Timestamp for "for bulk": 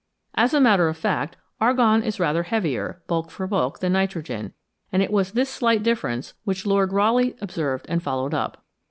3.29-3.81